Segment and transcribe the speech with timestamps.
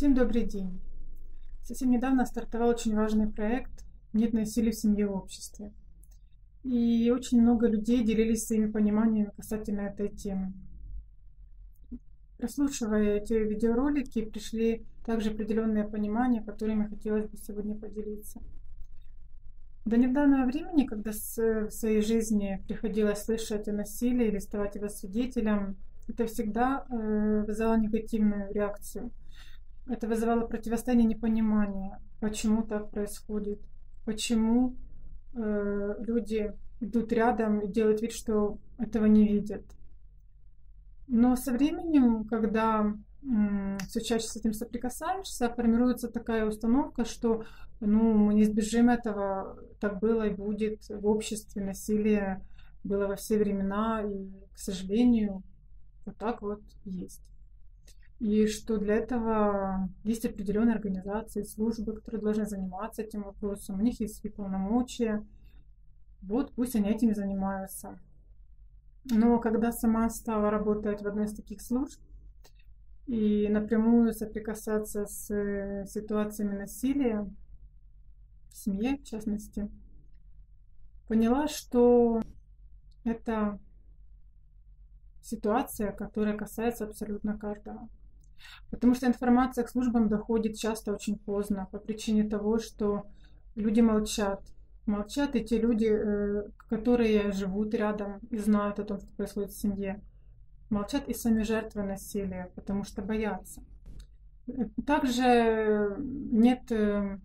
[0.00, 0.80] Всем добрый день!
[1.62, 5.74] Совсем недавно стартовал очень важный проект «Нет насилия в семье и обществе».
[6.64, 10.54] И очень много людей делились своими пониманиями касательно этой темы.
[12.38, 18.40] Прослушивая эти видеоролики, пришли также определенные понимания, которыми хотелось бы сегодня поделиться.
[19.84, 25.76] До недавнего времени, когда в своей жизни приходилось слышать о насилии или ставать его свидетелем,
[26.08, 29.10] это всегда э, вызывало негативную реакцию.
[29.90, 33.60] Это вызывало противостояние непонимания, почему так происходит,
[34.04, 34.76] почему
[35.34, 39.64] э, люди идут рядом и делают вид, что этого не видят.
[41.08, 42.94] Но со временем, когда
[43.88, 47.44] все чаще с этим соприкасаешься, формируется такая установка, что
[47.80, 52.40] ну, мы не избежим этого, так было и будет в обществе, насилие
[52.84, 55.42] было во все времена, и, к сожалению,
[56.06, 57.20] вот так вот есть.
[58.20, 63.80] И что для этого есть определенные организации, службы, которые должны заниматься этим вопросом.
[63.80, 65.26] У них есть свои полномочия.
[66.20, 67.98] Вот пусть они этим занимаются.
[69.04, 71.98] Но когда сама стала работать в одной из таких служб
[73.06, 77.26] и напрямую соприкасаться с э, ситуациями насилия
[78.50, 79.70] в семье, в частности,
[81.08, 82.20] поняла, что
[83.04, 83.58] это
[85.22, 87.88] ситуация, которая касается абсолютно каждого.
[88.70, 93.06] Потому что информация к службам доходит часто очень поздно по причине того, что
[93.54, 94.42] люди молчат.
[94.86, 99.60] Молчат и те люди, э, которые живут рядом и знают о том, что происходит в
[99.60, 100.00] семье.
[100.68, 103.62] Молчат и сами жертвы насилия, потому что боятся.
[104.86, 107.18] Также нет э,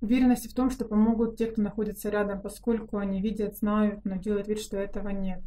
[0.00, 4.48] уверенности в том, что помогут те, кто находится рядом, поскольку они видят, знают, но делают
[4.48, 5.42] вид, что этого нет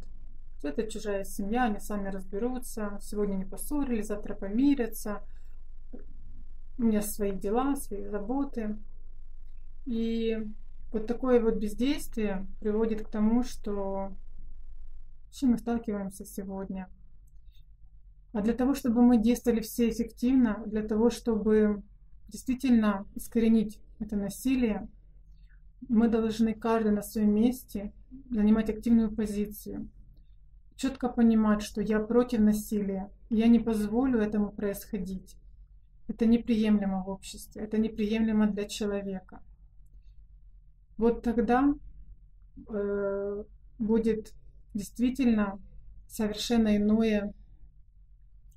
[0.62, 5.22] это чужая семья, они сами разберутся, сегодня не поссорились, завтра помирятся,
[6.78, 8.76] у меня свои дела, свои заботы.
[9.86, 10.38] И
[10.92, 14.12] вот такое вот бездействие приводит к тому, что
[15.30, 16.88] с чем мы сталкиваемся сегодня.
[18.32, 21.82] А для того, чтобы мы действовали все эффективно, для того, чтобы
[22.28, 24.88] действительно искоренить это насилие,
[25.88, 27.92] мы должны каждый на своем месте
[28.30, 29.88] занимать активную позицию
[30.78, 35.36] четко понимать, что я против насилия, я не позволю этому происходить.
[36.06, 39.42] Это неприемлемо в обществе, это неприемлемо для человека.
[40.96, 41.74] Вот тогда
[42.68, 43.44] э,
[43.78, 44.32] будет
[44.72, 45.60] действительно
[46.06, 47.34] совершенно иное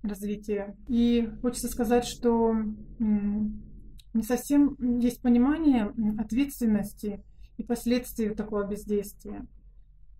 [0.04, 0.76] развитие.
[0.88, 2.54] И хочется сказать, что
[3.00, 7.24] не совсем есть понимание ответственности
[7.58, 9.46] и последствий такого бездействия.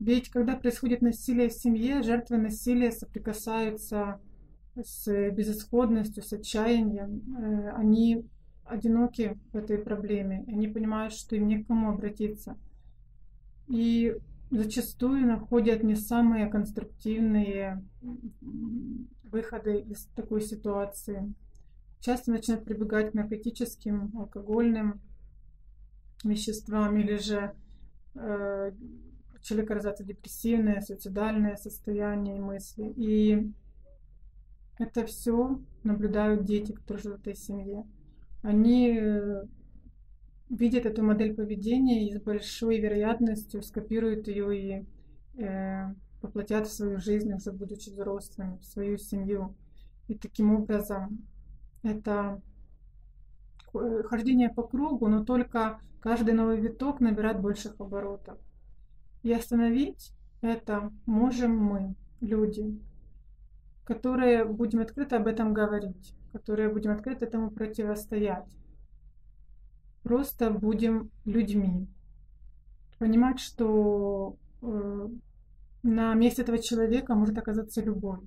[0.02, 4.20] Ведь когда происходит насилие в семье, жертвы насилия соприкасаются
[4.76, 7.22] с безысходностью, с отчаянием.
[7.38, 8.26] Э, они
[8.66, 10.44] одиноки в этой проблеме.
[10.48, 12.58] Они понимают, что им не к кому обратиться.
[13.68, 14.18] И
[14.50, 17.86] зачастую находят не самые конструктивные
[19.22, 21.32] выходы из такой ситуации.
[22.00, 25.00] Часто начинают прибегать к наркотическим, алкогольным
[26.24, 27.54] веществам или же
[29.42, 32.94] человека развивается депрессивное, суицидальное состояние и мысли.
[32.96, 33.52] И
[34.80, 37.86] это все наблюдают дети, которые живут в этой семье.
[38.44, 39.44] Они э,
[40.50, 47.00] видят эту модель поведения и с большой вероятностью скопируют ее и э, воплотят в свою
[47.00, 49.56] жизнь, уже будучи взрослыми, в свою семью.
[50.08, 51.26] И таким образом
[51.84, 52.42] это
[53.74, 58.38] э, хождение по кругу, но только каждый новый виток набирает больших оборотов.
[59.24, 62.80] И остановить это можем мы, люди,
[63.86, 68.50] которые будем открыто об этом говорить, которые будем открыто этому противостоять.
[70.04, 71.88] Просто будем людьми.
[72.98, 75.08] Понимать, что э,
[75.84, 78.20] на месте этого человека может оказаться любой.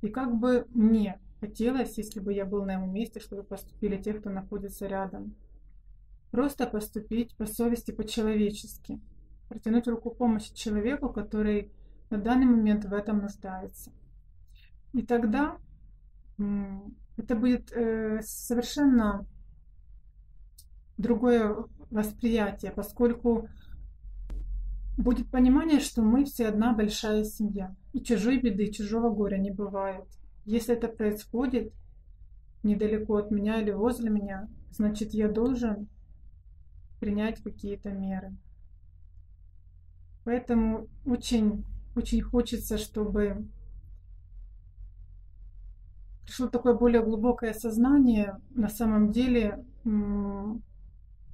[0.00, 4.14] И как бы мне хотелось, если бы я был на его месте, чтобы поступили те,
[4.14, 5.34] кто находится рядом.
[6.30, 9.00] Просто поступить по совести, по-человечески
[9.50, 11.72] протянуть руку помощи человеку, который
[12.08, 13.90] на данный момент в этом нуждается.
[14.92, 15.58] И тогда
[17.16, 19.26] это будет э, совершенно
[20.96, 21.56] другое
[21.90, 23.48] восприятие, поскольку
[24.96, 27.74] будет понимание, что мы все одна большая семья.
[27.92, 30.04] И чужой беды, и чужого горя не бывает.
[30.44, 31.72] Если это происходит
[32.62, 35.88] недалеко от меня или возле меня, значит я должен
[37.00, 38.36] принять какие-то меры.
[40.24, 41.64] Поэтому очень,
[41.96, 43.48] очень хочется, чтобы
[46.24, 49.64] пришло такое более глубокое сознание на самом деле,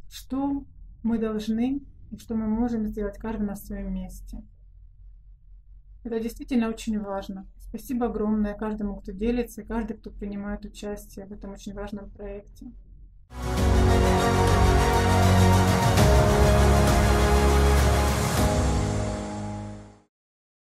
[0.09, 0.65] что
[1.03, 4.43] мы должны и что мы можем сделать каждый на своем месте.
[6.05, 7.47] Это действительно очень важно.
[7.59, 12.71] Спасибо огромное каждому, кто делится, и каждый, кто принимает участие в этом очень важном проекте.